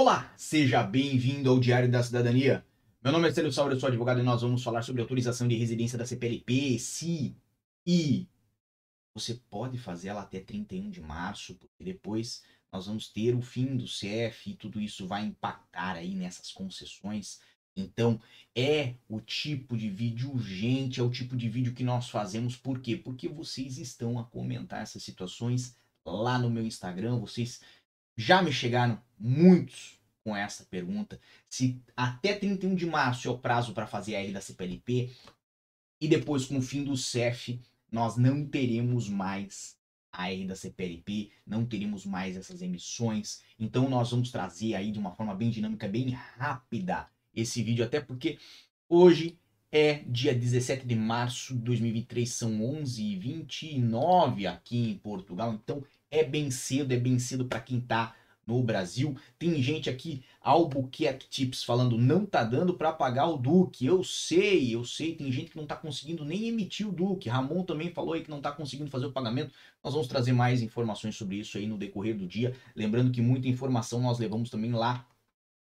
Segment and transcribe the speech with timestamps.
[0.00, 2.64] Olá, seja bem-vindo ao Diário da Cidadania.
[3.02, 5.56] Meu nome é Célio Sauer, eu sou advogado e nós vamos falar sobre autorização de
[5.56, 7.36] residência da CPLP, se
[7.84, 8.28] e
[9.12, 13.76] você pode fazer ela até 31 de março, porque depois nós vamos ter o fim
[13.76, 17.40] do CF e tudo isso vai impactar aí nessas concessões.
[17.76, 18.20] Então,
[18.54, 22.54] é o tipo de vídeo urgente, é o tipo de vídeo que nós fazemos.
[22.54, 22.96] Por quê?
[22.96, 25.76] Porque vocês estão a comentar essas situações
[26.06, 27.60] lá no meu Instagram, vocês
[28.16, 31.18] já me chegaram muitos com essa pergunta.
[31.48, 35.10] Se até 31 de março é o prazo para fazer a R da CPLP
[36.00, 37.60] e depois com o fim do CEF,
[37.90, 39.76] nós não teremos mais
[40.12, 43.40] a R da CPLP, não teremos mais essas emissões.
[43.58, 48.00] Então nós vamos trazer aí de uma forma bem dinâmica, bem rápida esse vídeo, até
[48.00, 48.38] porque
[48.88, 49.38] hoje
[49.70, 56.50] é dia 17 de março de 2023, são 11h29 aqui em Portugal, então é bem
[56.50, 58.16] cedo, é bem cedo para quem tá
[58.48, 59.14] no Brasil.
[59.38, 63.84] Tem gente aqui, Albuquerque Tips, falando não tá dando para pagar o Duque.
[63.84, 67.28] Eu sei, eu sei, tem gente que não tá conseguindo nem emitir o Duque.
[67.28, 69.52] Ramon também falou aí que não tá conseguindo fazer o pagamento.
[69.84, 72.56] Nós vamos trazer mais informações sobre isso aí no decorrer do dia.
[72.74, 75.06] Lembrando que muita informação nós levamos também lá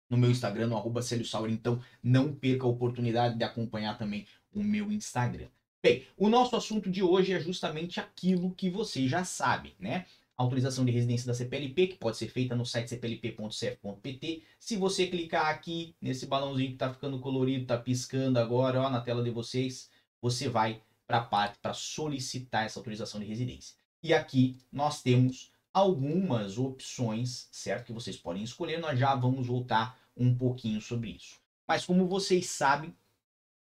[0.08, 1.52] no meu Instagram, no arroba Sauer.
[1.52, 5.48] Então não perca a oportunidade de acompanhar também o meu Instagram.
[5.82, 10.06] Bem, o nosso assunto de hoje é justamente aquilo que você já sabe, né?
[10.42, 14.42] Autorização de residência da CPLP, que pode ser feita no site cplp.cf.pt.
[14.58, 19.00] Se você clicar aqui nesse balãozinho que está ficando colorido, está piscando agora ó, na
[19.00, 23.76] tela de vocês, você vai para a parte para solicitar essa autorização de residência.
[24.02, 27.86] E aqui nós temos algumas opções, certo?
[27.86, 28.78] Que vocês podem escolher.
[28.78, 31.38] Nós já vamos voltar um pouquinho sobre isso.
[31.68, 32.94] Mas como vocês sabem,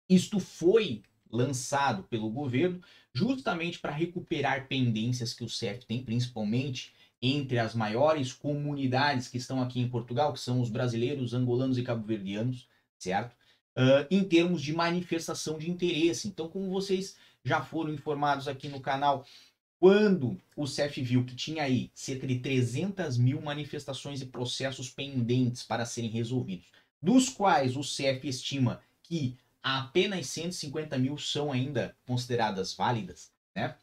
[0.08, 2.80] isto foi lançado pelo governo
[3.12, 9.60] justamente para recuperar pendências que o CEF tem, principalmente entre as maiores comunidades que estão
[9.60, 13.34] aqui em Portugal, que são os brasileiros, angolanos e cabo-verdianos, certo?
[13.76, 16.28] Uh, em termos de manifestação de interesse.
[16.28, 19.24] Então, como vocês já foram informados aqui no canal,
[19.80, 25.62] quando o CEF viu que tinha aí cerca de 300 mil manifestações e processos pendentes
[25.62, 26.66] para serem resolvidos,
[27.00, 33.76] dos quais o CEF estima que apenas 150 mil são ainda consideradas válidas, né?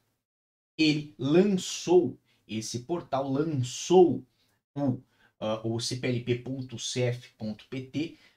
[0.77, 4.25] Ele lançou, esse portal lançou
[4.75, 5.03] o, uh,
[5.63, 6.75] o cplp.cef.pt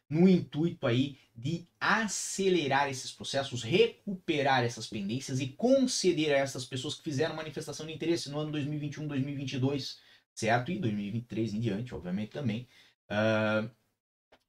[0.09, 6.95] no intuito aí de acelerar esses processos, recuperar essas pendências e conceder a essas pessoas
[6.95, 10.01] que fizeram manifestação de interesse no ano 2021, 2022,
[10.35, 10.73] certo?
[10.73, 12.67] E 2023 em diante, obviamente também,
[13.11, 13.71] uh,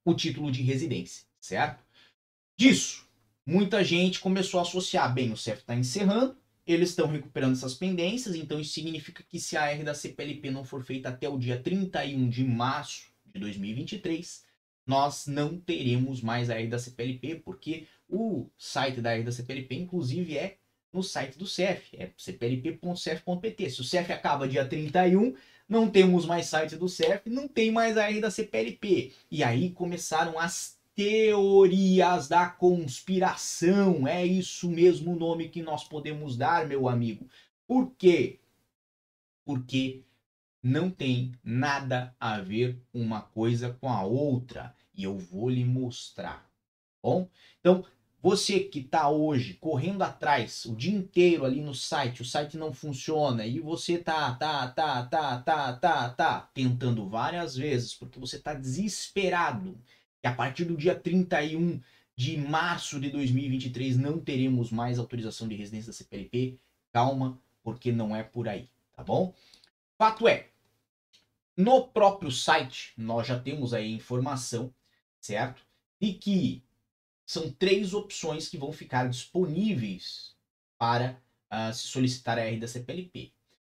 [0.06, 1.84] o título de residência, certo?
[2.60, 3.08] Disso,
[3.46, 6.36] muita gente começou a associar, bem, o CEF está encerrando,
[6.68, 10.66] eles estão recuperando essas pendências, então isso significa que se a R da CPLP não
[10.66, 14.44] for feita até o dia 31 de março de 2023,
[14.86, 19.76] nós não teremos mais a R da CPLP, porque o site da R da CPLP,
[19.76, 20.58] inclusive, é
[20.92, 23.70] no site do CEF, é cplp.cef.pt.
[23.70, 25.34] Se o CEF acaba dia 31,
[25.68, 29.14] não temos mais site do CEF, não tem mais a R da CPLP.
[29.32, 34.06] E aí começaram as teorias da conspiração.
[34.06, 37.26] É isso mesmo o nome que nós podemos dar, meu amigo.
[37.66, 38.42] Por quê?
[39.46, 40.04] Porque
[40.62, 44.76] não tem nada a ver uma coisa com a outra.
[44.94, 46.52] E eu vou lhe mostrar.
[47.02, 47.30] Bom?
[47.62, 47.86] Então,
[48.22, 52.74] você que está hoje correndo atrás o dia inteiro ali no site, o site não
[52.74, 58.36] funciona e você tá, tá, tá, tá, tá, tá, tá tentando várias vezes porque você
[58.36, 59.80] está desesperado
[60.22, 61.82] que a partir do dia 31
[62.16, 66.60] de março de 2023 não teremos mais autorização de residência da CPLP.
[66.92, 69.34] Calma, porque não é por aí, tá bom?
[69.98, 70.50] Fato é,
[71.56, 74.74] no próprio site nós já temos aí informação,
[75.20, 75.62] certo?
[76.00, 76.64] De que
[77.26, 80.36] são três opções que vão ficar disponíveis
[80.78, 83.32] para uh, se solicitar a R da CPLP.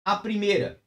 [0.06, 0.82] A primeira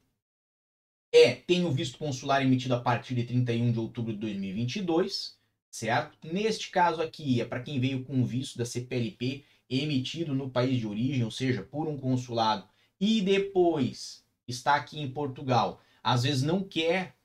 [1.12, 5.41] é, tem o visto consular emitido a partir de 31 de outubro de 2022
[5.72, 6.18] certo?
[6.30, 10.86] Neste caso aqui, é para quem veio com visto da CPLP emitido no país de
[10.86, 12.68] origem, ou seja, por um consulado,
[13.00, 17.16] e depois está aqui em Portugal, às vezes não quer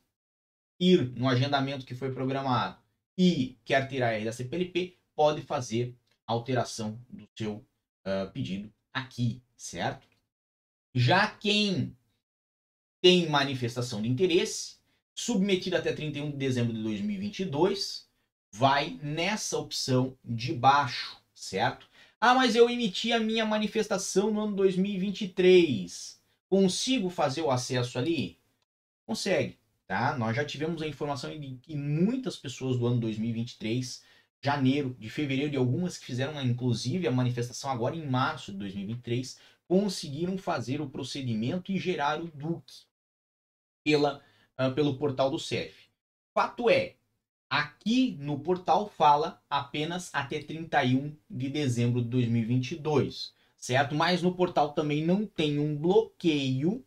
[0.80, 2.80] ir no agendamento que foi programado
[3.18, 5.94] e quer tirar a R da CPLP, pode fazer
[6.26, 7.56] alteração do seu
[8.06, 10.08] uh, pedido aqui, certo?
[10.96, 11.98] Já quem
[13.02, 14.78] tem manifestação de interesse,
[15.14, 18.07] submetido até 31 de dezembro de 2022,
[18.58, 21.88] vai nessa opção de baixo, certo?
[22.20, 26.20] Ah, mas eu emiti a minha manifestação no ano 2023.
[26.50, 28.40] Consigo fazer o acesso ali?
[29.06, 29.60] Consegue.
[29.86, 30.18] tá?
[30.18, 34.04] Nós já tivemos a informação de que muitas pessoas do ano 2023,
[34.42, 39.40] janeiro, de fevereiro, e algumas que fizeram inclusive a manifestação agora em março de 2023,
[39.68, 42.88] conseguiram fazer o procedimento e gerar o DUC
[43.84, 44.20] pela,
[44.60, 45.92] uh, pelo portal do CEF.
[46.34, 46.97] Fato é,
[47.50, 53.96] aqui no portal fala apenas até 31 de dezembro de 2022, certo?
[53.96, 56.84] Mas no portal também não tem um bloqueio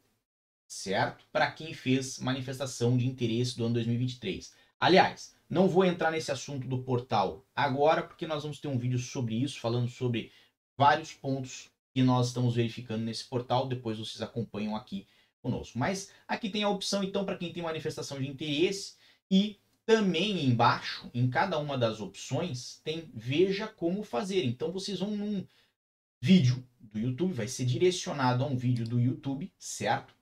[0.71, 1.25] certo?
[1.33, 4.55] Para quem fez manifestação de interesse do ano 2023.
[4.79, 8.99] Aliás, não vou entrar nesse assunto do portal agora, porque nós vamos ter um vídeo
[8.99, 10.31] sobre isso, falando sobre
[10.79, 13.67] vários pontos que nós estamos verificando nesse portal.
[13.67, 15.09] Depois vocês acompanham aqui
[15.43, 15.77] conosco.
[15.77, 18.95] Mas aqui tem a opção, então, para quem tem manifestação de interesse
[19.29, 19.59] e
[19.91, 24.45] também embaixo, em cada uma das opções, tem veja como fazer.
[24.45, 25.45] Então vocês vão num
[26.21, 30.15] vídeo do YouTube, vai ser direcionado a um vídeo do YouTube, certo?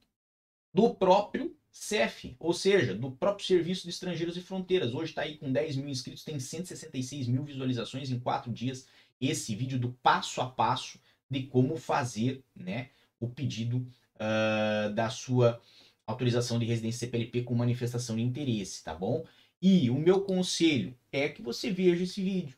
[0.73, 4.95] do próprio CEF, ou seja, do próprio Serviço de Estrangeiros e Fronteiras.
[4.95, 8.87] Hoje está aí com 10 mil inscritos, tem 166 mil visualizações em quatro dias.
[9.21, 10.99] Esse vídeo do passo a passo
[11.31, 12.89] de como fazer né,
[13.21, 13.87] o pedido
[14.17, 15.61] uh, da sua
[16.07, 19.27] autorização de residência CPLP com manifestação de interesse, tá bom?
[19.61, 22.57] E o meu conselho é que você veja esse vídeo,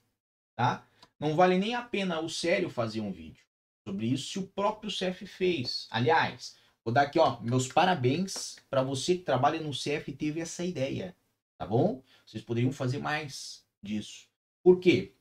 [0.54, 0.86] tá?
[1.18, 3.44] Não vale nem a pena o sério fazer um vídeo
[3.86, 5.86] sobre isso se o próprio CEF fez.
[5.90, 10.40] Aliás, Vou dar aqui, ó, meus parabéns para você que trabalha no CF e teve
[10.40, 11.14] essa ideia,
[11.58, 12.02] tá bom?
[12.24, 14.26] Vocês poderiam fazer mais disso.
[14.62, 15.12] Por quê?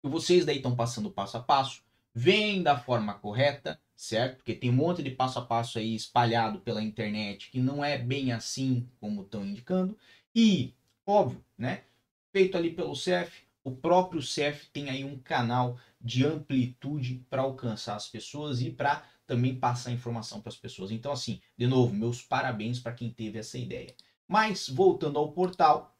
[0.00, 1.82] Porque vocês daí estão passando passo a passo,
[2.14, 4.36] vem da forma correta, certo?
[4.36, 7.98] Porque tem um monte de passo a passo aí espalhado pela internet que não é
[7.98, 9.98] bem assim como estão indicando.
[10.32, 10.72] E,
[11.06, 11.84] óbvio, né?
[12.32, 17.96] Feito ali pelo CEF, o próprio CEF tem aí um canal de amplitude para alcançar
[17.96, 20.90] as pessoas e para também passar informação para as pessoas.
[20.90, 23.94] Então, assim, de novo, meus parabéns para quem teve essa ideia.
[24.28, 25.96] Mas, voltando ao portal,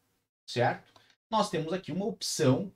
[0.47, 0.93] certo?
[1.31, 2.73] Nós temos aqui uma opção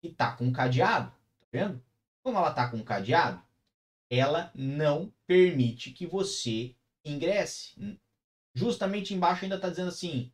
[0.00, 1.82] que está com cadeado, tá vendo?
[2.22, 3.40] Como ela está com cadeado,
[4.10, 6.74] ela não permite que você
[7.04, 7.98] ingresse.
[8.54, 10.32] Justamente embaixo ainda está dizendo assim,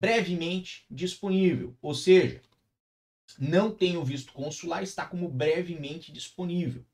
[0.00, 2.40] brevemente disponível, ou seja,
[3.38, 6.84] não tem o visto consular, está como brevemente disponível.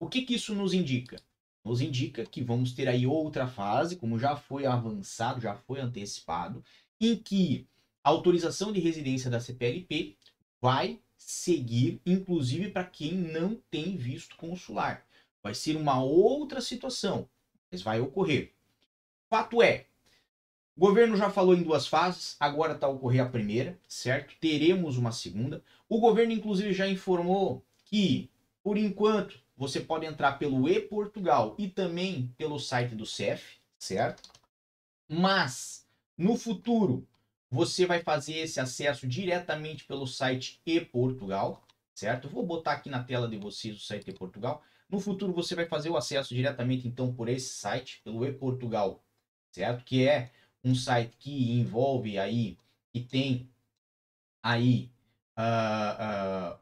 [0.00, 1.20] O que, que isso nos indica?
[1.64, 6.62] Nos indica que vamos ter aí outra fase, como já foi avançado, já foi antecipado,
[7.00, 7.66] em que
[8.02, 10.16] a autorização de residência da CPLP
[10.60, 15.06] vai seguir, inclusive para quem não tem visto consular.
[15.42, 17.28] Vai ser uma outra situação,
[17.70, 18.54] mas vai ocorrer.
[19.28, 19.87] Fato é,
[20.78, 24.32] o governo já falou em duas fases, agora está a ocorrer a primeira, certo?
[24.40, 25.60] Teremos uma segunda.
[25.88, 28.30] O governo, inclusive, já informou que,
[28.62, 34.30] por enquanto, você pode entrar pelo e-Portugal e também pelo site do CEF, certo?
[35.08, 35.84] Mas,
[36.16, 37.04] no futuro,
[37.50, 41.60] você vai fazer esse acesso diretamente pelo site e-Portugal,
[41.92, 42.28] certo?
[42.28, 44.62] Vou botar aqui na tela de vocês o site e-Portugal.
[44.88, 49.02] No futuro, você vai fazer o acesso diretamente, então, por esse site, pelo e-Portugal,
[49.50, 49.84] certo?
[49.84, 50.30] Que é
[50.64, 52.58] um site que envolve aí,
[52.92, 53.48] que tem
[54.42, 54.90] aí
[55.38, 56.58] uh, uh,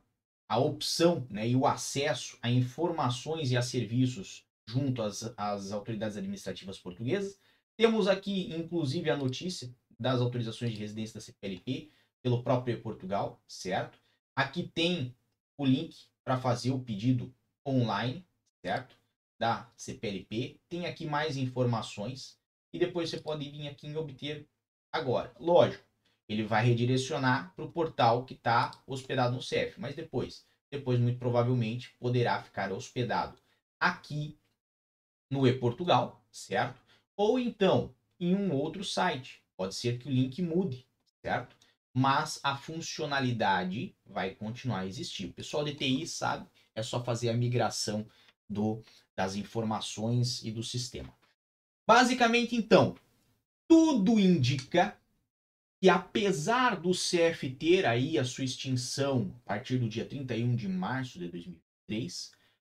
[0.49, 6.17] a opção né, e o acesso a informações e a serviços junto às, às autoridades
[6.17, 7.39] administrativas portuguesas.
[7.77, 11.91] Temos aqui, inclusive, a notícia das autorizações de residência da CPLP
[12.23, 13.99] pelo próprio Portugal, certo?
[14.35, 15.15] Aqui tem
[15.57, 17.33] o link para fazer o pedido
[17.67, 18.25] online,
[18.65, 18.97] certo?
[19.39, 20.59] Da CPLP.
[20.69, 22.39] Tem aqui mais informações
[22.73, 24.49] e depois você pode vir aqui em obter
[24.93, 25.33] agora.
[25.39, 25.85] Lógico,
[26.29, 29.81] ele vai redirecionar para o portal que está hospedado no CEF.
[29.81, 33.39] Mas depois, depois muito provavelmente poderá ficar hospedado
[33.79, 34.39] aqui
[35.31, 36.81] no e-Portugal, certo?
[37.17, 39.43] Ou então em um outro site.
[39.57, 40.87] Pode ser que o link mude,
[41.23, 41.57] certo?
[41.93, 45.27] Mas a funcionalidade vai continuar a existir.
[45.27, 48.07] O pessoal de TI sabe, é só fazer a migração
[48.49, 48.83] do,
[49.15, 51.13] das informações e do sistema.
[51.87, 52.97] Basicamente, então,
[53.69, 54.99] tudo indica
[55.81, 60.69] que apesar do CF ter aí a sua extinção a partir do dia 31 de
[60.69, 62.33] março de 2003,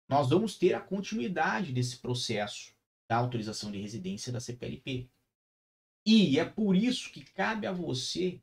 [0.08, 2.72] nós vamos ter a continuidade desse processo
[3.08, 5.10] da autorização de residência da CPLP.
[6.06, 8.40] E é por isso que cabe a você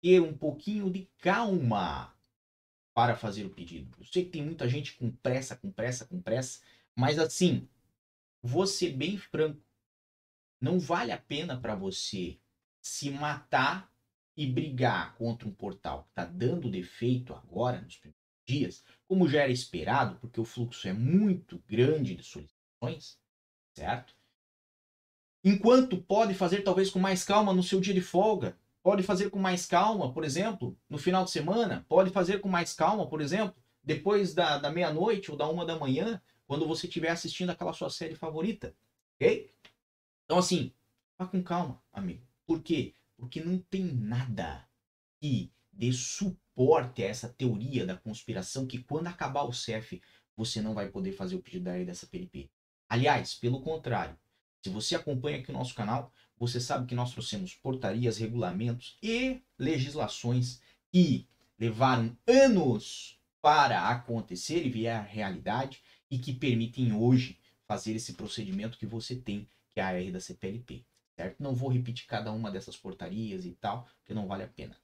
[0.00, 2.12] ter um pouquinho de calma
[2.94, 3.96] para fazer o pedido.
[3.98, 6.60] Eu sei que tem muita gente com pressa, com pressa, com pressa,
[6.94, 7.68] mas assim,
[8.42, 9.60] vou ser bem franco,
[10.62, 12.38] não vale a pena para você
[12.80, 13.92] se matar
[14.36, 19.42] e brigar contra um portal que está dando defeito agora, nos primeiros dias, como já
[19.42, 23.18] era esperado, porque o fluxo é muito grande de solicitações,
[23.74, 24.14] certo?
[25.44, 29.40] Enquanto pode fazer talvez com mais calma no seu dia de folga, pode fazer com
[29.40, 33.60] mais calma, por exemplo, no final de semana, pode fazer com mais calma, por exemplo,
[33.82, 37.90] depois da, da meia-noite ou da uma da manhã, quando você estiver assistindo aquela sua
[37.90, 38.76] série favorita,
[39.16, 39.50] ok?
[40.32, 40.72] Então assim,
[41.18, 42.26] vá com calma, amigo.
[42.46, 42.94] Por quê?
[43.18, 44.66] Porque não tem nada
[45.20, 50.00] que dê suporte a essa teoria da conspiração que quando acabar o CEF,
[50.34, 52.48] você não vai poder fazer o pedido dessa PLP.
[52.88, 54.18] Aliás, pelo contrário,
[54.64, 59.38] se você acompanha aqui o nosso canal, você sabe que nós trouxemos portarias, regulamentos e
[59.58, 68.14] legislações que levaram anos para acontecer e virar realidade e que permitem hoje fazer esse
[68.14, 70.84] procedimento que você tem, que é a R da CPLP,
[71.16, 71.42] certo?
[71.42, 74.76] Não vou repetir cada uma dessas portarias e tal, porque não vale a pena.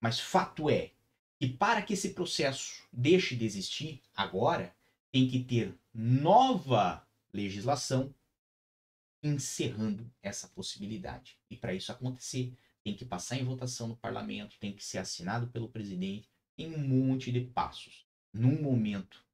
[0.00, 0.92] Mas fato é
[1.38, 4.74] que para que esse processo deixe de existir agora,
[5.12, 8.14] tem que ter nova legislação
[9.22, 11.38] encerrando essa possibilidade.
[11.50, 15.48] E para isso acontecer, tem que passar em votação no parlamento, tem que ser assinado
[15.48, 18.06] pelo presidente, tem um monte de passos.
[18.32, 19.24] Num momento,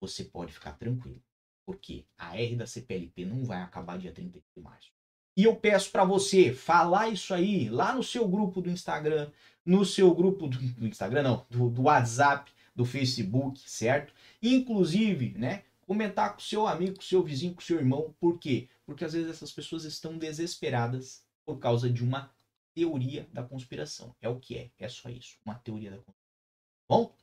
[0.00, 1.22] você pode ficar tranquilo,
[1.70, 4.90] porque a R da CPLP não vai acabar dia 31 de março.
[5.36, 9.30] E eu peço para você falar isso aí lá no seu grupo do Instagram,
[9.64, 14.12] no seu grupo do, do Instagram, não, do, do WhatsApp, do Facebook, certo?
[14.42, 18.12] Inclusive, né, comentar com seu amigo, com seu vizinho, com seu irmão.
[18.18, 18.68] Por quê?
[18.84, 22.32] Porque às vezes essas pessoas estão desesperadas por causa de uma
[22.74, 24.12] teoria da conspiração.
[24.20, 26.20] É o que é, é só isso, uma teoria da conspiração.
[26.88, 27.14] Bom,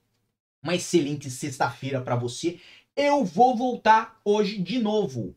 [0.64, 2.60] uma excelente sexta-feira para você.
[3.00, 5.36] Eu vou voltar hoje de novo.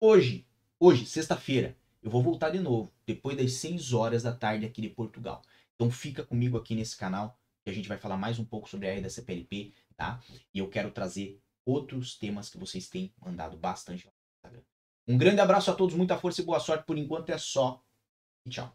[0.00, 0.46] Hoje,
[0.80, 4.88] hoje, sexta-feira, eu vou voltar de novo, depois das 6 horas da tarde aqui de
[4.88, 5.42] Portugal.
[5.74, 8.88] Então fica comigo aqui nesse canal, que a gente vai falar mais um pouco sobre
[8.88, 10.22] a R da CPLP, tá?
[10.54, 14.64] E eu quero trazer outros temas que vocês têm mandado bastante no Instagram.
[15.06, 16.86] Um grande abraço a todos, muita força e boa sorte.
[16.86, 17.84] Por enquanto é só.
[18.46, 18.74] E tchau.